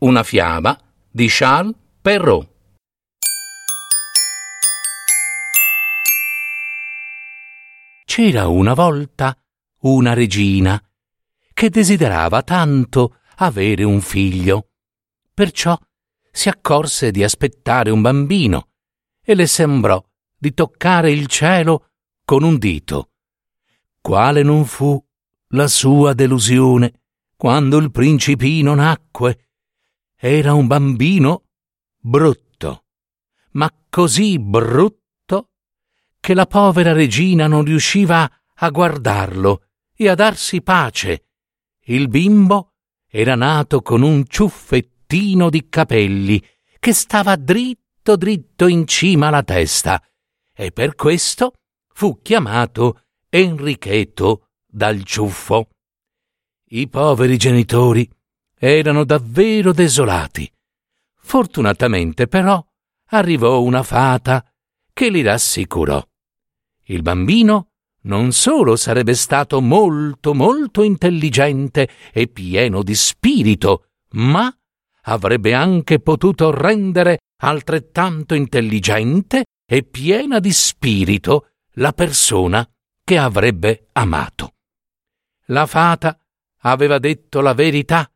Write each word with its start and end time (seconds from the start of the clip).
Una 0.00 0.22
fiaba 0.22 0.80
di 1.10 1.26
Charles 1.28 1.74
Perrault. 2.00 2.48
C'era 8.04 8.46
una 8.46 8.74
volta 8.74 9.36
una 9.80 10.14
regina 10.14 10.80
che 11.52 11.68
desiderava 11.68 12.44
tanto 12.44 13.16
avere 13.38 13.82
un 13.82 14.00
figlio. 14.00 14.68
Perciò 15.34 15.76
si 16.30 16.48
accorse 16.48 17.10
di 17.10 17.24
aspettare 17.24 17.90
un 17.90 18.00
bambino 18.00 18.68
e 19.20 19.34
le 19.34 19.48
sembrò 19.48 20.00
di 20.36 20.54
toccare 20.54 21.10
il 21.10 21.26
cielo 21.26 21.90
con 22.24 22.44
un 22.44 22.56
dito. 22.56 23.10
Quale 24.00 24.44
non 24.44 24.64
fu 24.64 25.04
la 25.48 25.66
sua 25.66 26.12
delusione 26.12 26.97
quando 27.38 27.76
il 27.76 27.92
principino 27.92 28.74
nacque. 28.74 29.50
Era 30.16 30.54
un 30.54 30.66
bambino 30.66 31.44
brutto, 31.96 32.86
ma 33.52 33.72
così 33.88 34.40
brutto 34.40 35.50
che 36.18 36.34
la 36.34 36.46
povera 36.46 36.92
regina 36.92 37.46
non 37.46 37.62
riusciva 37.62 38.28
a 38.56 38.70
guardarlo 38.70 39.66
e 39.94 40.08
a 40.08 40.16
darsi 40.16 40.62
pace. 40.62 41.28
Il 41.84 42.08
bimbo 42.08 42.72
era 43.06 43.36
nato 43.36 43.82
con 43.82 44.02
un 44.02 44.24
ciuffettino 44.26 45.48
di 45.48 45.68
capelli 45.68 46.44
che 46.80 46.92
stava 46.92 47.36
dritto 47.36 48.16
dritto 48.16 48.66
in 48.66 48.84
cima 48.84 49.28
alla 49.28 49.44
testa 49.44 50.02
e 50.52 50.72
per 50.72 50.96
questo 50.96 51.52
fu 51.92 52.20
chiamato 52.20 53.02
Enrichetto 53.28 54.48
dal 54.66 55.04
ciuffo. 55.04 55.68
I 56.70 56.86
poveri 56.88 57.38
genitori 57.38 58.06
erano 58.58 59.04
davvero 59.04 59.72
desolati. 59.72 60.50
Fortunatamente 61.18 62.26
però 62.26 62.62
arrivò 63.10 63.62
una 63.62 63.82
fata 63.82 64.44
che 64.92 65.08
li 65.08 65.22
rassicurò. 65.22 66.06
Il 66.84 67.00
bambino 67.00 67.68
non 68.02 68.32
solo 68.32 68.76
sarebbe 68.76 69.14
stato 69.14 69.62
molto 69.62 70.34
molto 70.34 70.82
intelligente 70.82 71.88
e 72.12 72.28
pieno 72.28 72.82
di 72.82 72.94
spirito, 72.94 73.86
ma 74.12 74.54
avrebbe 75.04 75.54
anche 75.54 76.00
potuto 76.00 76.50
rendere 76.50 77.18
altrettanto 77.40 78.34
intelligente 78.34 79.44
e 79.66 79.84
piena 79.84 80.38
di 80.38 80.52
spirito 80.52 81.48
la 81.74 81.92
persona 81.92 82.68
che 83.02 83.16
avrebbe 83.16 83.88
amato. 83.92 84.52
La 85.46 85.64
fata 85.64 86.18
aveva 86.62 86.98
detto 86.98 87.40
la 87.40 87.54
verità 87.54 88.10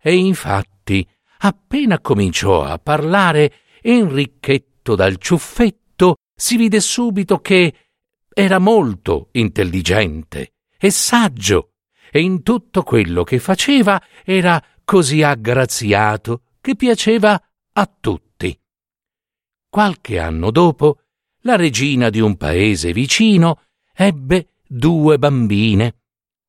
e 0.00 0.14
infatti 0.16 1.06
appena 1.38 2.00
cominciò 2.00 2.64
a 2.64 2.78
parlare 2.78 3.52
Enrichetto 3.80 4.94
dal 4.94 5.16
ciuffetto 5.18 6.16
si 6.34 6.56
vide 6.56 6.80
subito 6.80 7.40
che 7.40 7.74
era 8.28 8.58
molto 8.58 9.28
intelligente 9.32 10.54
e 10.78 10.90
saggio 10.90 11.72
e 12.10 12.20
in 12.20 12.42
tutto 12.42 12.82
quello 12.82 13.24
che 13.24 13.38
faceva 13.38 14.02
era 14.24 14.62
così 14.84 15.22
aggraziato 15.22 16.42
che 16.60 16.76
piaceva 16.76 17.40
a 17.72 17.96
tutti. 18.00 18.58
Qualche 19.68 20.18
anno 20.18 20.50
dopo, 20.50 21.00
la 21.42 21.56
regina 21.56 22.08
di 22.10 22.20
un 22.20 22.36
paese 22.36 22.92
vicino 22.92 23.64
ebbe 23.92 24.54
due 24.66 25.18
bambine. 25.18 25.96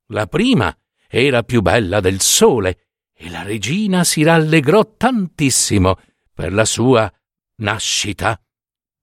La 0.07 0.28
prima 0.28 0.75
era 1.11 1.41
più 1.41 1.61
bella 1.61 1.99
del 1.99 2.21
sole 2.21 2.85
e 3.11 3.29
la 3.31 3.41
regina 3.41 4.03
si 4.03 4.21
rallegrò 4.21 4.95
tantissimo 4.95 5.97
per 6.31 6.53
la 6.53 6.65
sua 6.65 7.11
nascita. 7.57 8.39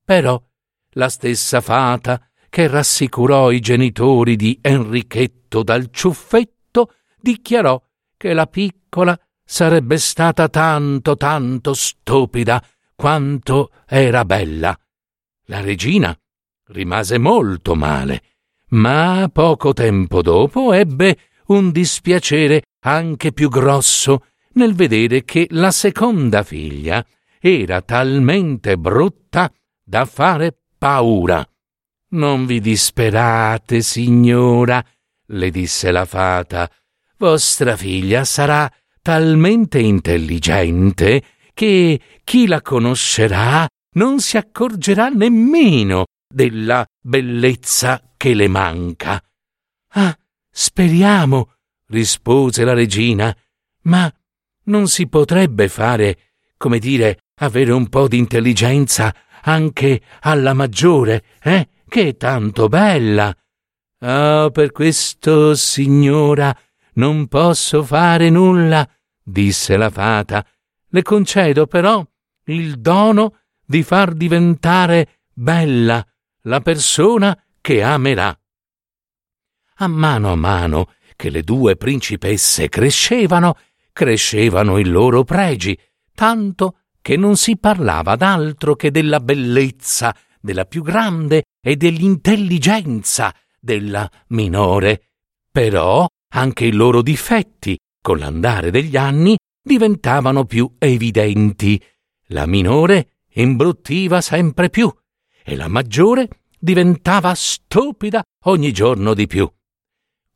Però 0.04 0.40
la 0.90 1.08
stessa 1.08 1.60
fata 1.60 2.30
che 2.48 2.68
rassicurò 2.68 3.50
i 3.50 3.60
genitori 3.60 4.36
di 4.36 4.58
Enrichetto 4.62 5.62
dal 5.62 5.90
ciuffetto, 5.90 6.94
dichiarò 7.20 7.82
che 8.16 8.32
la 8.32 8.46
piccola 8.46 9.18
sarebbe 9.44 9.98
stata 9.98 10.48
tanto 10.48 11.16
tanto 11.16 11.74
stupida 11.74 12.64
quanto 12.94 13.72
era 13.86 14.24
bella. 14.24 14.78
La 15.48 15.60
regina 15.60 16.18
rimase 16.68 17.18
molto 17.18 17.74
male, 17.74 18.22
ma 18.70 19.28
poco 19.32 19.72
tempo 19.72 20.22
dopo 20.22 20.72
ebbe 20.72 21.18
un 21.48 21.70
dispiacere 21.70 22.62
anche 22.84 23.32
più 23.32 23.48
grosso 23.48 24.26
nel 24.52 24.74
vedere 24.74 25.24
che 25.24 25.46
la 25.50 25.70
seconda 25.70 26.42
figlia 26.42 27.04
era 27.38 27.82
talmente 27.82 28.76
brutta 28.76 29.52
da 29.84 30.04
fare 30.04 30.56
paura. 30.78 31.46
Non 32.08 32.46
vi 32.46 32.60
disperate, 32.60 33.82
signora, 33.82 34.84
le 35.26 35.50
disse 35.50 35.90
la 35.90 36.04
fata. 36.04 36.70
Vostra 37.18 37.76
figlia 37.76 38.24
sarà 38.24 38.70
talmente 39.02 39.78
intelligente 39.78 41.22
che 41.54 42.00
chi 42.24 42.46
la 42.46 42.60
conoscerà 42.62 43.66
non 43.94 44.20
si 44.20 44.36
accorgerà 44.36 45.08
nemmeno 45.08 46.04
della 46.28 46.84
bellezza 47.00 48.12
che 48.16 48.34
le 48.34 48.48
manca. 48.48 49.22
Ah, 49.92 50.16
speriamo, 50.58 51.52
rispose 51.88 52.64
la 52.64 52.72
regina, 52.72 53.36
ma 53.82 54.10
non 54.64 54.88
si 54.88 55.06
potrebbe 55.06 55.68
fare, 55.68 56.32
come 56.56 56.78
dire, 56.78 57.24
avere 57.40 57.72
un 57.72 57.90
po' 57.90 58.08
di 58.08 58.16
intelligenza 58.16 59.14
anche 59.42 60.00
alla 60.20 60.54
maggiore, 60.54 61.24
eh? 61.42 61.68
che 61.86 62.08
è 62.08 62.16
tanto 62.16 62.68
bella. 62.68 63.36
Ah, 63.98 64.48
per 64.50 64.72
questo, 64.72 65.54
signora, 65.54 66.56
non 66.94 67.26
posso 67.28 67.82
fare 67.82 68.30
nulla, 68.30 68.88
disse 69.22 69.76
la 69.76 69.90
fata. 69.90 70.42
Le 70.88 71.02
concedo 71.02 71.66
però 71.66 72.02
il 72.44 72.80
dono 72.80 73.40
di 73.62 73.82
far 73.82 74.14
diventare 74.14 75.24
bella 75.34 76.04
la 76.44 76.60
persona 76.60 77.38
che 77.60 77.82
amerà. 77.82 78.34
A 79.78 79.88
mano 79.88 80.32
a 80.32 80.36
mano 80.36 80.92
che 81.16 81.28
le 81.28 81.42
due 81.42 81.76
principesse 81.76 82.70
crescevano, 82.70 83.58
crescevano 83.92 84.78
i 84.78 84.84
loro 84.84 85.22
pregi, 85.22 85.78
tanto 86.14 86.78
che 87.02 87.16
non 87.16 87.36
si 87.36 87.58
parlava 87.58 88.16
d'altro 88.16 88.74
che 88.74 88.90
della 88.90 89.20
bellezza 89.20 90.16
della 90.40 90.64
più 90.64 90.82
grande 90.82 91.44
e 91.60 91.76
dell'intelligenza 91.76 93.34
della 93.60 94.10
minore. 94.28 95.10
Però 95.52 96.06
anche 96.32 96.64
i 96.64 96.72
loro 96.72 97.02
difetti, 97.02 97.78
con 98.00 98.16
l'andare 98.18 98.70
degli 98.70 98.96
anni, 98.96 99.36
diventavano 99.62 100.46
più 100.46 100.74
evidenti. 100.78 101.82
La 102.28 102.46
minore 102.46 103.24
imbruttiva 103.34 104.22
sempre 104.22 104.70
più 104.70 104.90
e 105.44 105.54
la 105.54 105.68
maggiore 105.68 106.28
diventava 106.58 107.34
stupida 107.34 108.22
ogni 108.44 108.72
giorno 108.72 109.12
di 109.12 109.26
più. 109.26 109.50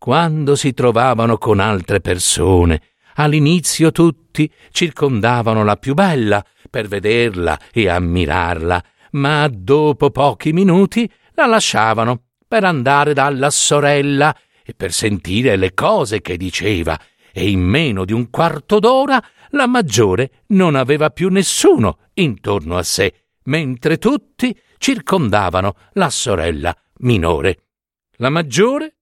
Quando 0.01 0.57
si 0.57 0.73
trovavano 0.73 1.37
con 1.37 1.61
altre 1.61 2.01
persone, 2.01 2.81
all'inizio 3.17 3.93
tutti 3.93 4.51
circondavano 4.71 5.63
la 5.63 5.77
più 5.77 5.93
bella 5.93 6.43
per 6.71 6.89
vederla 6.89 7.59
e 7.71 7.87
ammirarla, 7.87 8.83
ma 9.11 9.47
dopo 9.53 10.09
pochi 10.11 10.55
minuti 10.55 11.07
la 11.35 11.45
lasciavano 11.45 12.29
per 12.49 12.65
andare 12.65 13.13
dalla 13.13 13.51
sorella 13.51 14.35
e 14.65 14.73
per 14.73 14.91
sentire 14.91 15.57
le 15.57 15.75
cose 15.75 16.23
che 16.23 16.39
diceva, 16.39 16.99
e 17.31 17.51
in 17.51 17.61
meno 17.61 18.07
di 18.07 18.15
un 18.15 18.31
quarto 18.31 18.79
d'ora 18.79 19.23
la 19.51 19.67
maggiore 19.67 20.45
non 20.47 20.77
aveva 20.77 21.11
più 21.11 21.29
nessuno 21.29 21.99
intorno 22.15 22.79
a 22.79 22.83
sé, 22.83 23.27
mentre 23.45 23.99
tutti 23.99 24.59
circondavano 24.79 25.75
la 25.93 26.09
sorella 26.09 26.75
minore. 27.01 27.65
La 28.13 28.31
maggiore, 28.31 29.00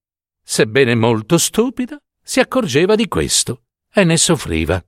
sebbene 0.50 0.94
molto 0.94 1.36
stupida, 1.36 2.00
si 2.22 2.40
accorgeva 2.40 2.94
di 2.94 3.06
questo 3.06 3.64
e 3.92 4.02
ne 4.02 4.16
soffriva. 4.16 4.82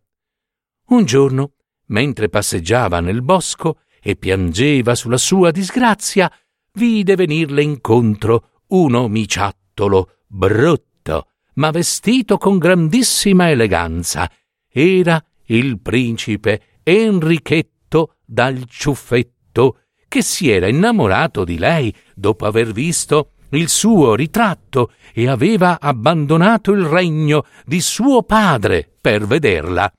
Un 0.87 1.05
giorno, 1.05 1.53
mentre 1.89 2.31
passeggiava 2.31 3.01
nel 3.01 3.21
bosco 3.21 3.81
e 4.01 4.17
piangeva 4.17 4.95
sulla 4.95 5.19
sua 5.19 5.51
disgrazia, 5.51 6.33
vide 6.73 7.15
venirle 7.15 7.63
incontro 7.63 8.63
un 8.69 8.95
omiciattolo 8.95 10.21
brutto, 10.27 11.27
ma 11.57 11.71
vestito 11.71 12.39
con 12.39 12.57
grandissima 12.57 13.51
eleganza. 13.51 14.31
Era 14.67 15.23
il 15.49 15.79
principe 15.79 16.79
Enrichetto 16.83 18.15
dal 18.25 18.65
ciuffetto, 18.67 19.81
che 20.09 20.23
si 20.23 20.49
era 20.49 20.69
innamorato 20.69 21.45
di 21.45 21.59
lei 21.59 21.95
dopo 22.15 22.47
aver 22.47 22.73
visto 22.73 23.33
il 23.51 23.69
suo 23.69 24.15
ritratto 24.15 24.93
e 25.13 25.29
aveva 25.29 25.81
abbandonato 25.81 26.73
il 26.73 26.85
regno 26.85 27.47
di 27.65 27.81
suo 27.81 28.23
padre 28.23 28.91
per 29.01 29.27
vederla. 29.27 29.91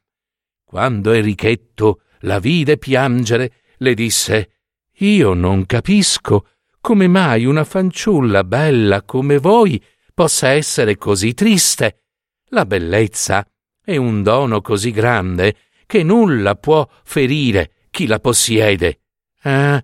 Quando 0.63 1.11
Enrichetto 1.11 2.01
la 2.21 2.39
vide 2.39 2.77
piangere, 2.77 3.51
le 3.77 3.93
disse 3.93 4.51
Io 4.99 5.33
non 5.33 5.65
capisco 5.65 6.47
come 6.79 7.07
mai 7.07 7.45
una 7.45 7.63
fanciulla 7.63 8.43
bella 8.43 9.03
come 9.03 9.37
voi 9.37 9.83
possa 10.13 10.49
essere 10.49 10.97
così 10.97 11.33
triste. 11.33 12.03
La 12.49 12.65
bellezza 12.65 13.45
è 13.83 13.95
un 13.97 14.23
dono 14.23 14.61
così 14.61 14.91
grande 14.91 15.55
che 15.85 16.03
nulla 16.03 16.55
può 16.55 16.87
ferire 17.03 17.87
chi 17.89 18.07
la 18.07 18.19
possiede. 18.19 19.01
Ah, 19.41 19.83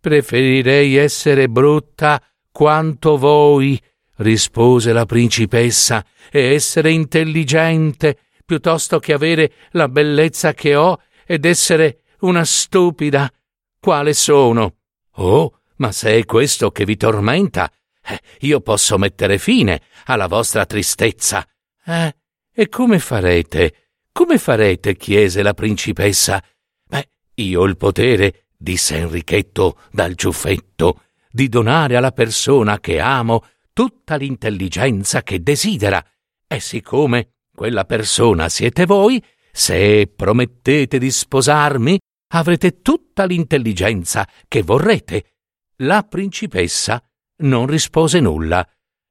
preferirei 0.00 0.96
essere 0.96 1.48
brutta 1.48 2.22
quanto 2.56 3.18
voi, 3.18 3.78
rispose 4.16 4.94
la 4.94 5.04
principessa, 5.04 6.02
e 6.30 6.54
essere 6.54 6.90
intelligente 6.90 8.16
piuttosto 8.46 8.98
che 8.98 9.12
avere 9.12 9.52
la 9.72 9.88
bellezza 9.88 10.54
che 10.54 10.74
ho 10.74 10.98
ed 11.26 11.44
essere 11.44 12.00
una 12.20 12.46
stupida. 12.46 13.30
Quale 13.78 14.14
sono? 14.14 14.76
Oh, 15.16 15.60
ma 15.76 15.92
se 15.92 16.16
è 16.16 16.24
questo 16.24 16.70
che 16.70 16.86
vi 16.86 16.96
tormenta, 16.96 17.70
eh, 18.02 18.18
io 18.38 18.62
posso 18.62 18.96
mettere 18.96 19.36
fine 19.36 19.82
alla 20.06 20.26
vostra 20.26 20.64
tristezza. 20.64 21.46
Eh, 21.84 22.16
e 22.54 22.68
come 22.70 22.98
farete? 23.00 23.90
Come 24.12 24.38
farete? 24.38 24.96
chiese 24.96 25.42
la 25.42 25.52
principessa. 25.52 26.42
Beh, 26.88 27.06
io 27.34 27.60
ho 27.60 27.64
il 27.66 27.76
potere, 27.76 28.46
disse 28.56 28.96
Enrichetto 28.96 29.78
dal 29.90 30.14
ciuffetto, 30.14 31.02
di 31.36 31.50
donare 31.50 31.96
alla 31.96 32.12
persona 32.12 32.80
che 32.80 32.98
amo 32.98 33.44
tutta 33.74 34.16
l'intelligenza 34.16 35.22
che 35.22 35.42
desidera. 35.42 36.02
E 36.48 36.60
siccome 36.60 37.34
quella 37.54 37.84
persona 37.84 38.48
siete 38.48 38.86
voi, 38.86 39.22
se 39.52 40.10
promettete 40.16 40.96
di 40.98 41.10
sposarmi, 41.10 41.98
avrete 42.28 42.80
tutta 42.80 43.26
l'intelligenza 43.26 44.26
che 44.48 44.62
vorrete. 44.62 45.34
La 45.80 46.04
principessa 46.04 47.02
non 47.42 47.66
rispose 47.66 48.18
nulla. 48.18 48.66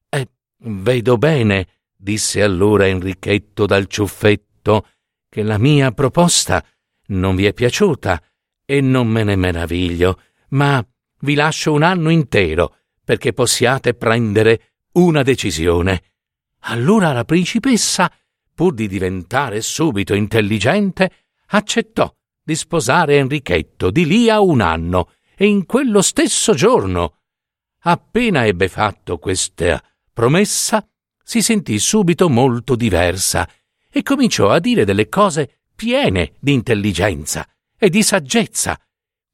Eh, 0.08 0.28
vedo 0.64 1.18
bene, 1.18 1.68
disse 1.96 2.42
allora 2.42 2.88
Enrichetto 2.88 3.66
dal 3.66 3.86
ciuffetto, 3.86 4.88
che 5.28 5.44
la 5.44 5.58
mia 5.58 5.92
proposta 5.92 6.64
non 7.08 7.36
vi 7.36 7.46
è 7.46 7.52
piaciuta 7.52 8.20
e 8.64 8.80
non 8.80 9.06
me 9.06 9.22
ne 9.22 9.36
meraviglio, 9.36 10.20
ma 10.48 10.84
vi 11.20 11.34
lascio 11.34 11.72
un 11.72 11.82
anno 11.82 12.10
intero 12.10 12.76
perché 13.04 13.32
possiate 13.32 13.94
prendere 13.94 14.72
una 14.92 15.22
decisione. 15.22 16.02
Allora 16.68 17.12
la 17.12 17.24
principessa, 17.24 18.12
pur 18.52 18.74
di 18.74 18.88
diventare 18.88 19.60
subito 19.60 20.14
intelligente, 20.14 21.10
accettò 21.48 22.12
di 22.42 22.54
sposare 22.54 23.16
Enrichetto 23.16 23.90
di 23.90 24.06
lì 24.06 24.28
a 24.28 24.40
un 24.40 24.60
anno 24.60 25.12
e 25.36 25.46
in 25.46 25.66
quello 25.66 26.02
stesso 26.02 26.54
giorno. 26.54 27.18
Appena 27.80 28.46
ebbe 28.46 28.68
fatto 28.68 29.18
questa 29.18 29.82
promessa, 30.12 30.84
si 31.22 31.42
sentì 31.42 31.78
subito 31.78 32.28
molto 32.28 32.74
diversa 32.74 33.48
e 33.90 34.02
cominciò 34.02 34.50
a 34.50 34.58
dire 34.58 34.84
delle 34.84 35.08
cose 35.08 35.60
piene 35.74 36.32
di 36.40 36.52
intelligenza 36.52 37.48
e 37.78 37.88
di 37.90 38.02
saggezza. 38.02 38.80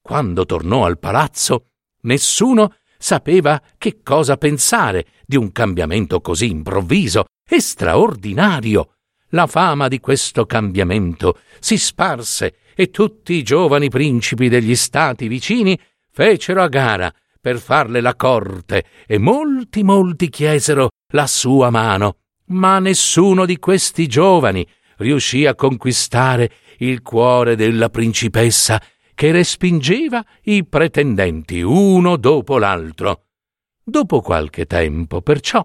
Quando 0.01 0.45
tornò 0.45 0.85
al 0.85 0.99
palazzo, 0.99 1.72
nessuno 2.03 2.75
sapeva 2.99 3.61
che 3.79 4.01
cosa 4.03 4.37
pensare 4.37 5.07
di 5.27 5.37
un 5.37 5.51
cambiamento 5.53 6.21
così 6.21 6.51
improvviso 6.51 7.25
e 7.49 7.61
straordinario. 7.61 8.95
La 9.31 9.47
fama 9.47 9.89
di 9.89 9.99
questo 9.99 10.47
cambiamento 10.47 11.41
si 11.59 11.77
sparse 11.77 12.57
e 12.75 12.91
tutti 12.91 13.35
i 13.35 13.43
giovani 13.43 13.89
principi 13.89 14.49
degli 14.49 14.75
stati 14.77 15.27
vicini 15.27 15.79
fecero 16.11 16.63
a 16.63 16.69
gara 16.69 17.13
per 17.41 17.59
farle 17.59 18.01
la 18.01 18.15
corte 18.15 18.85
e 19.07 19.19
molti 19.19 19.83
molti 19.83 20.29
chiesero 20.29 20.91
la 21.13 21.27
sua 21.27 21.71
mano, 21.71 22.19
ma 22.47 22.79
nessuno 22.79 23.45
di 23.45 23.59
questi 23.59 24.07
giovani 24.07 24.67
riuscì 24.99 25.47
a 25.47 25.55
conquistare 25.55 26.51
il 26.79 27.03
cuore 27.03 27.57
della 27.57 27.89
principessa 27.89 28.81
che 29.23 29.31
respingeva 29.31 30.27
i 30.47 30.65
pretendenti 30.65 31.63
uno 31.63 32.17
dopo 32.17 32.59
l'altro. 32.59 33.27
Dopo 33.81 34.21
qualche 34.21 34.67
tempo, 34.67 35.23
perciò, 35.23 35.65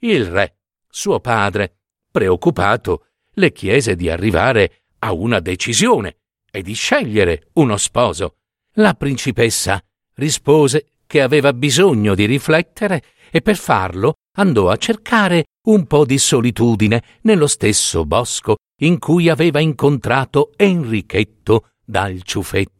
il 0.00 0.26
re, 0.26 0.58
suo 0.86 1.18
padre, 1.18 1.78
preoccupato, 2.12 3.06
le 3.36 3.50
chiese 3.52 3.96
di 3.96 4.10
arrivare 4.10 4.82
a 4.98 5.14
una 5.14 5.40
decisione 5.40 6.18
e 6.50 6.60
di 6.60 6.74
scegliere 6.74 7.48
uno 7.54 7.78
sposo. 7.78 8.40
La 8.72 8.92
principessa 8.92 9.82
rispose 10.16 10.98
che 11.06 11.22
aveva 11.22 11.54
bisogno 11.54 12.14
di 12.14 12.26
riflettere 12.26 13.02
e 13.30 13.40
per 13.40 13.56
farlo 13.56 14.16
andò 14.36 14.68
a 14.68 14.76
cercare 14.76 15.44
un 15.68 15.86
po' 15.86 16.04
di 16.04 16.18
solitudine 16.18 17.02
nello 17.22 17.46
stesso 17.46 18.04
bosco 18.04 18.56
in 18.82 18.98
cui 18.98 19.30
aveva 19.30 19.60
incontrato 19.60 20.52
Enrichetto 20.56 21.70
dal 21.82 22.22
ciuffetto. 22.22 22.77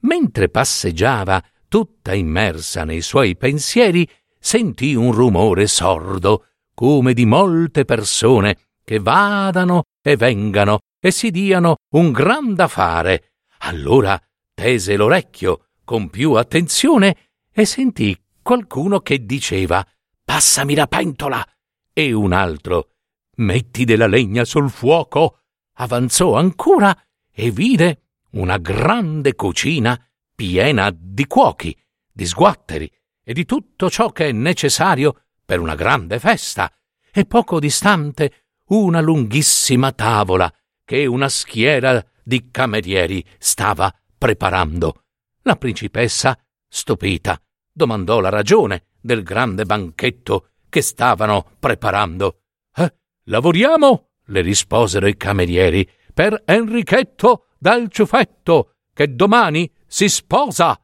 Mentre 0.00 0.48
passeggiava, 0.48 1.42
tutta 1.68 2.14
immersa 2.14 2.84
nei 2.84 3.00
suoi 3.00 3.36
pensieri, 3.36 4.08
sentì 4.38 4.94
un 4.94 5.12
rumore 5.12 5.66
sordo, 5.66 6.46
come 6.74 7.12
di 7.12 7.26
molte 7.26 7.84
persone 7.84 8.56
che 8.84 9.00
vadano 9.00 9.84
e 10.00 10.16
vengano 10.16 10.78
e 11.00 11.10
si 11.10 11.30
diano 11.30 11.76
un 11.94 12.12
gran 12.12 12.54
da 12.54 12.68
fare. 12.68 13.32
Allora 13.58 14.20
tese 14.54 14.96
l'orecchio 14.96 15.66
con 15.84 16.08
più 16.10 16.32
attenzione 16.34 17.16
e 17.52 17.64
sentì 17.64 18.16
qualcuno 18.40 19.00
che 19.00 19.24
diceva 19.24 19.84
Passami 20.24 20.74
la 20.74 20.86
pentola 20.86 21.44
e 21.92 22.12
un 22.12 22.32
altro 22.32 22.90
Metti 23.38 23.84
della 23.84 24.06
legna 24.06 24.44
sul 24.44 24.70
fuoco. 24.70 25.40
Avanzò 25.74 26.34
ancora 26.34 26.96
e 27.30 27.50
vide 27.50 28.07
una 28.30 28.58
grande 28.58 29.34
cucina 29.34 29.98
piena 30.34 30.94
di 30.94 31.26
cuochi, 31.26 31.76
di 32.12 32.26
sguatteri 32.26 32.90
e 33.22 33.32
di 33.32 33.44
tutto 33.44 33.90
ciò 33.90 34.10
che 34.10 34.28
è 34.28 34.32
necessario 34.32 35.24
per 35.44 35.60
una 35.60 35.74
grande 35.74 36.18
festa, 36.18 36.72
e 37.10 37.24
poco 37.24 37.58
distante 37.58 38.44
una 38.66 39.00
lunghissima 39.00 39.92
tavola 39.92 40.52
che 40.84 41.06
una 41.06 41.28
schiera 41.28 42.04
di 42.22 42.50
camerieri 42.50 43.24
stava 43.38 43.92
preparando. 44.16 45.04
La 45.42 45.56
principessa, 45.56 46.38
stupita, 46.68 47.40
domandò 47.72 48.20
la 48.20 48.28
ragione 48.28 48.88
del 49.00 49.22
grande 49.22 49.64
banchetto 49.64 50.50
che 50.68 50.82
stavano 50.82 51.52
preparando. 51.58 52.42
Eh, 52.74 52.94
lavoriamo, 53.24 54.10
le 54.26 54.40
risposero 54.42 55.06
i 55.06 55.16
camerieri, 55.16 55.88
per 56.18 56.42
Enrichetto 56.46 57.46
dal 57.58 57.88
ciuffetto, 57.88 58.72
che 58.92 59.14
domani 59.14 59.70
si 59.86 60.08
sposa. 60.08 60.76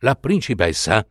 La 0.00 0.14
principessa 0.14 1.08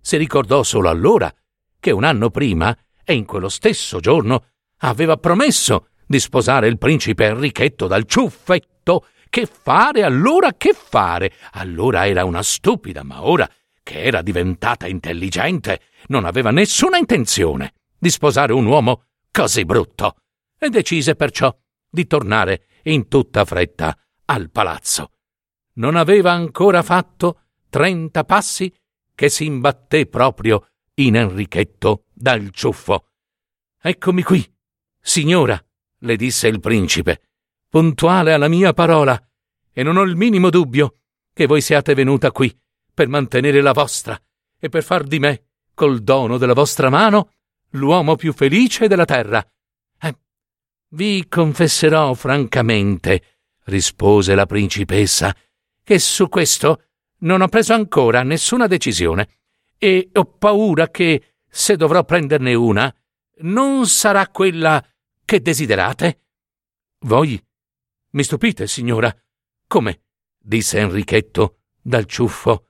si 0.00 0.16
ricordò 0.16 0.64
solo 0.64 0.88
allora 0.88 1.32
che 1.78 1.92
un 1.92 2.02
anno 2.02 2.30
prima 2.30 2.76
e 3.04 3.14
in 3.14 3.24
quello 3.24 3.48
stesso 3.48 4.00
giorno 4.00 4.46
aveva 4.78 5.16
promesso 5.16 5.90
di 6.04 6.18
sposare 6.18 6.66
il 6.66 6.76
principe 6.76 7.26
Enrichetto 7.26 7.86
dal 7.86 8.04
ciuffetto 8.04 9.06
che 9.30 9.46
fare 9.46 10.02
allora? 10.02 10.52
Che 10.54 10.72
fare? 10.72 11.34
Allora 11.52 12.08
era 12.08 12.24
una 12.24 12.42
stupida, 12.42 13.04
ma 13.04 13.24
ora 13.24 13.48
che 13.84 14.02
era 14.02 14.22
diventata 14.22 14.88
intelligente, 14.88 15.82
non 16.08 16.24
aveva 16.24 16.50
nessuna 16.50 16.98
intenzione 16.98 17.74
di 17.96 18.10
sposare 18.10 18.52
un 18.52 18.66
uomo 18.66 19.04
così 19.30 19.64
brutto 19.64 20.16
e 20.58 20.68
decise 20.68 21.14
perciò 21.14 21.56
di 21.88 22.08
tornare 22.08 22.64
in 22.84 23.08
tutta 23.08 23.44
fretta 23.44 23.96
al 24.26 24.50
palazzo. 24.50 25.10
Non 25.74 25.96
aveva 25.96 26.32
ancora 26.32 26.82
fatto 26.82 27.42
trenta 27.68 28.24
passi 28.24 28.72
che 29.14 29.28
si 29.28 29.44
imbatté 29.44 30.06
proprio 30.06 30.68
in 30.94 31.16
Enrichetto 31.16 32.04
dal 32.12 32.50
ciuffo. 32.50 33.08
Eccomi 33.80 34.22
qui, 34.22 34.44
signora, 35.00 35.62
le 35.98 36.16
disse 36.16 36.48
il 36.48 36.60
principe 36.60 37.20
puntuale 37.74 38.32
alla 38.32 38.46
mia 38.46 38.72
parola, 38.72 39.20
e 39.72 39.82
non 39.82 39.96
ho 39.96 40.02
il 40.02 40.14
minimo 40.14 40.48
dubbio 40.48 41.00
che 41.32 41.46
voi 41.46 41.60
siate 41.60 41.94
venuta 41.94 42.30
qui 42.30 42.56
per 42.94 43.08
mantenere 43.08 43.60
la 43.60 43.72
vostra 43.72 44.16
e 44.56 44.68
per 44.68 44.84
far 44.84 45.02
di 45.02 45.18
me, 45.18 45.48
col 45.74 46.00
dono 46.04 46.38
della 46.38 46.52
vostra 46.52 46.88
mano, 46.88 47.32
l'uomo 47.70 48.14
più 48.14 48.32
felice 48.32 48.86
della 48.86 49.04
terra. 49.04 49.44
Vi 50.94 51.26
confesserò 51.28 52.14
francamente, 52.14 53.22
rispose 53.64 54.36
la 54.36 54.46
principessa, 54.46 55.34
che 55.82 55.98
su 55.98 56.28
questo 56.28 56.84
non 57.22 57.40
ho 57.40 57.48
preso 57.48 57.74
ancora 57.74 58.22
nessuna 58.22 58.68
decisione 58.68 59.28
e 59.76 60.10
ho 60.12 60.24
paura 60.24 60.90
che, 60.90 61.38
se 61.48 61.74
dovrò 61.74 62.04
prenderne 62.04 62.54
una, 62.54 62.94
non 63.38 63.88
sarà 63.88 64.28
quella 64.28 64.86
che 65.24 65.40
desiderate. 65.40 66.20
Voi 67.00 67.44
mi 68.10 68.22
stupite, 68.22 68.68
signora. 68.68 69.12
Come? 69.66 70.02
disse 70.38 70.78
Enrichetto 70.78 71.62
dal 71.82 72.04
ciuffo. 72.04 72.68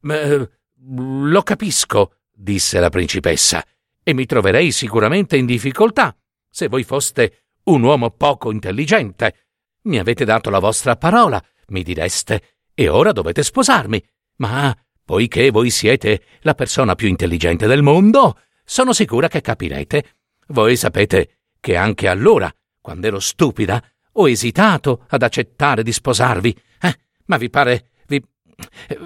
lo 0.00 1.42
capisco, 1.42 2.16
disse 2.28 2.80
la 2.80 2.88
principessa, 2.88 3.64
e 4.02 4.14
mi 4.14 4.26
troverei 4.26 4.72
sicuramente 4.72 5.36
in 5.36 5.46
difficoltà 5.46 6.16
se 6.52 6.68
voi 6.68 6.84
foste 6.84 7.41
un 7.64 7.82
uomo 7.82 8.10
poco 8.10 8.50
intelligente. 8.50 9.34
Mi 9.82 9.98
avete 9.98 10.24
dato 10.24 10.50
la 10.50 10.58
vostra 10.58 10.96
parola, 10.96 11.42
mi 11.68 11.82
direste, 11.82 12.58
e 12.74 12.88
ora 12.88 13.12
dovete 13.12 13.42
sposarmi. 13.42 14.02
Ma 14.36 14.76
poiché 15.04 15.50
voi 15.50 15.70
siete 15.70 16.22
la 16.40 16.54
persona 16.54 16.94
più 16.94 17.08
intelligente 17.08 17.66
del 17.66 17.82
mondo, 17.82 18.38
sono 18.64 18.92
sicura 18.92 19.28
che 19.28 19.40
capirete. 19.40 20.04
Voi 20.48 20.76
sapete 20.76 21.38
che 21.60 21.76
anche 21.76 22.08
allora, 22.08 22.52
quando 22.80 23.06
ero 23.06 23.20
stupida, 23.20 23.82
ho 24.12 24.28
esitato 24.28 25.04
ad 25.08 25.22
accettare 25.22 25.82
di 25.82 25.92
sposarvi. 25.92 26.56
Eh, 26.80 26.98
ma 27.26 27.36
vi 27.36 27.50
pare. 27.50 27.90
Vi, 28.06 28.22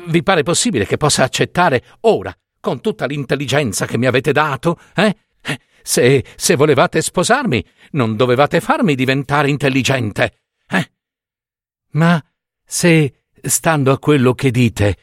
vi 0.06 0.22
pare 0.22 0.42
possibile 0.42 0.86
che 0.86 0.96
possa 0.96 1.24
accettare 1.24 1.84
ora, 2.00 2.36
con 2.60 2.80
tutta 2.80 3.06
l'intelligenza 3.06 3.86
che 3.86 3.98
mi 3.98 4.06
avete 4.06 4.32
dato? 4.32 4.78
Eh? 4.94 5.16
Se, 5.86 6.24
se 6.34 6.56
volevate 6.56 7.00
sposarmi, 7.00 7.64
non 7.92 8.16
dovevate 8.16 8.60
farmi 8.60 8.96
diventare 8.96 9.50
intelligente. 9.50 10.40
Eh? 10.68 10.90
Ma 11.92 12.20
se, 12.64 13.26
stando 13.40 13.92
a 13.92 13.98
quello 14.00 14.34
che 14.34 14.50
dite, 14.50 14.96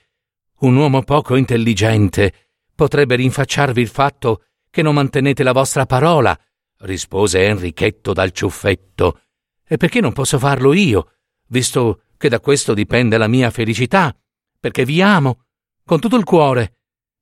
un 0.60 0.76
uomo 0.76 1.02
poco 1.04 1.38
intelligente 1.38 2.50
potrebbe 2.76 3.16
rinfacciarvi 3.16 3.80
il 3.80 3.88
fatto 3.88 4.44
che 4.70 4.82
non 4.82 4.96
mantenete 4.96 5.42
la 5.42 5.54
vostra 5.54 5.86
parola, 5.86 6.38
rispose 6.80 7.46
Enrichetto 7.46 8.12
dal 8.12 8.32
ciuffetto. 8.32 9.22
E 9.66 9.78
perché 9.78 10.02
non 10.02 10.12
posso 10.12 10.38
farlo 10.38 10.74
io, 10.74 11.14
visto 11.48 12.04
che 12.18 12.28
da 12.28 12.42
questo 12.42 12.74
dipende 12.74 13.18
la 13.18 13.30
mia 13.30 13.52
felicità? 13.52 14.14
Perché 14.60 14.84
vi 14.84 15.02
amo, 15.02 15.46
con 15.86 16.02
tutto 16.02 16.18
il 16.18 16.26
cuore. 16.26 16.80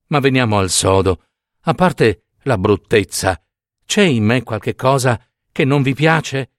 Ma 0.07 0.19
veniamo 0.19 0.57
al 0.57 0.71
sodo. 0.71 1.25
A 1.65 1.75
parte 1.75 2.23
la 2.43 2.57
bruttezza, 2.57 3.39
c'è 3.91 4.03
in 4.03 4.23
me 4.23 4.41
qualche 4.43 4.73
cosa 4.73 5.21
che 5.51 5.65
non 5.65 5.81
vi 5.81 5.93
piace? 5.93 6.51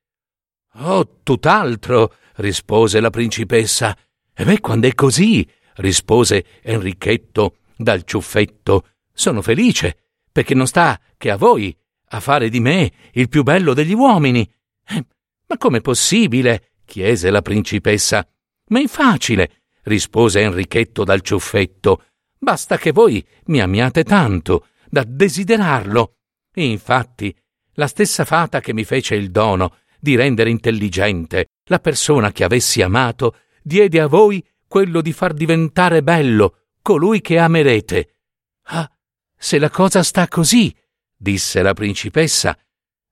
Oh, 0.80 1.20
tutt'altro, 1.22 2.16
rispose 2.36 3.00
la 3.00 3.08
principessa. 3.08 3.96
E 4.34 4.44
beh, 4.44 4.60
quando 4.60 4.86
è 4.86 4.94
così, 4.94 5.50
rispose 5.76 6.44
Enrichetto 6.60 7.56
dal 7.74 8.04
ciuffetto, 8.04 8.86
sono 9.14 9.40
felice 9.40 10.08
perché 10.30 10.52
non 10.52 10.66
sta 10.66 11.00
che 11.16 11.30
a 11.30 11.38
voi 11.38 11.74
a 12.08 12.20
fare 12.20 12.50
di 12.50 12.60
me 12.60 12.92
il 13.12 13.30
più 13.30 13.42
bello 13.42 13.72
degli 13.72 13.94
uomini. 13.94 14.46
Eh, 14.86 15.06
ma 15.46 15.56
com'è 15.56 15.80
possibile? 15.80 16.72
chiese 16.84 17.30
la 17.30 17.40
principessa. 17.40 18.28
Ma 18.66 18.82
è 18.82 18.86
facile, 18.86 19.62
rispose 19.84 20.40
Enrichetto 20.40 21.02
dal 21.02 21.22
ciuffetto. 21.22 22.04
Basta 22.38 22.76
che 22.76 22.92
voi 22.92 23.26
mi 23.46 23.62
amiate 23.62 24.04
tanto 24.04 24.66
da 24.90 25.02
desiderarlo. 25.02 26.16
Infatti, 26.54 27.34
la 27.74 27.86
stessa 27.86 28.24
fata 28.24 28.60
che 28.60 28.72
mi 28.72 28.84
fece 28.84 29.14
il 29.14 29.30
dono 29.30 29.76
di 29.98 30.16
rendere 30.16 30.50
intelligente 30.50 31.46
la 31.66 31.78
persona 31.78 32.32
che 32.32 32.44
avessi 32.44 32.82
amato, 32.82 33.36
diede 33.62 34.00
a 34.00 34.06
voi 34.06 34.44
quello 34.66 35.00
di 35.00 35.12
far 35.12 35.32
diventare 35.32 36.02
bello 36.02 36.58
colui 36.82 37.20
che 37.20 37.38
amerete. 37.38 38.16
Ah, 38.64 38.90
se 39.36 39.58
la 39.58 39.70
cosa 39.70 40.02
sta 40.02 40.28
così, 40.28 40.74
disse 41.16 41.62
la 41.62 41.72
principessa, 41.72 42.58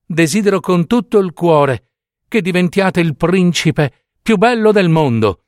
desidero 0.05 0.59
con 0.59 0.85
tutto 0.85 1.17
il 1.19 1.31
cuore 1.33 1.91
che 2.27 2.41
diventiate 2.41 2.99
il 2.99 3.15
principe 3.15 4.09
più 4.21 4.37
bello 4.37 4.71
del 4.71 4.89
mondo. 4.89 5.45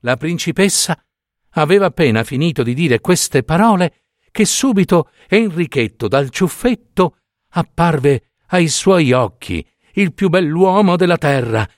La 0.00 0.16
principessa 0.16 1.02
aveva 1.50 1.86
appena 1.86 2.24
finito 2.24 2.62
di 2.62 2.74
dire 2.74 3.00
queste 3.00 3.42
parole 3.42 4.04
che 4.30 4.44
subito 4.44 5.10
Enrichetto 5.28 6.08
dal 6.08 6.30
ciuffetto 6.30 7.18
apparve 7.56 8.30
ai 8.48 8.68
suoi 8.68 9.12
occhi 9.12 9.66
il 9.94 10.12
più 10.12 10.28
bell'uomo 10.28 10.96
della 10.96 11.18
terra. 11.18 11.68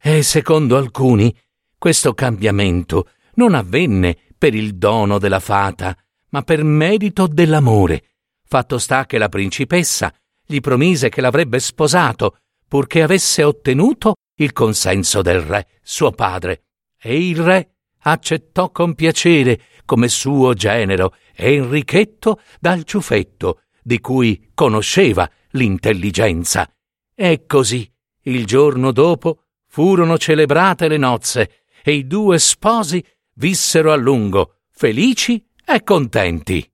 E 0.00 0.22
secondo 0.22 0.76
alcuni 0.76 1.34
questo 1.78 2.14
cambiamento 2.14 3.10
non 3.34 3.54
avvenne 3.54 4.16
per 4.36 4.54
il 4.54 4.76
dono 4.76 5.18
della 5.18 5.40
fata, 5.40 5.96
ma 6.30 6.42
per 6.42 6.62
merito 6.64 7.26
dell'amore. 7.26 8.02
Fatto 8.44 8.78
sta 8.78 9.06
che 9.06 9.18
la 9.18 9.28
principessa 9.28 10.12
gli 10.44 10.60
promise 10.60 11.08
che 11.08 11.20
l'avrebbe 11.20 11.58
sposato, 11.58 12.38
purché 12.68 13.02
avesse 13.02 13.42
ottenuto 13.42 14.14
il 14.36 14.52
consenso 14.52 15.22
del 15.22 15.40
re, 15.40 15.66
suo 15.82 16.12
padre. 16.12 16.62
E 17.00 17.28
il 17.28 17.38
re 17.38 17.70
accettò 18.02 18.70
con 18.70 18.94
piacere 18.94 19.60
come 19.84 20.08
suo 20.08 20.54
genero 20.54 21.14
Enrichetto 21.34 22.40
dal 22.58 22.84
ciuffetto, 22.84 23.62
di 23.86 24.00
cui 24.00 24.50
conosceva 24.52 25.30
l'intelligenza. 25.50 26.68
E 27.14 27.44
così, 27.46 27.88
il 28.22 28.44
giorno 28.44 28.90
dopo, 28.90 29.44
furono 29.68 30.18
celebrate 30.18 30.88
le 30.88 30.96
nozze 30.96 31.62
e 31.84 31.92
i 31.92 32.08
due 32.08 32.40
sposi 32.40 33.00
vissero 33.34 33.92
a 33.92 33.94
lungo, 33.94 34.62
felici 34.72 35.46
e 35.64 35.84
contenti. 35.84 36.68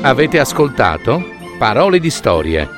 Avete 0.00 0.40
ascoltato 0.40 1.22
Parole 1.58 2.00
di 2.00 2.10
storie, 2.10 2.77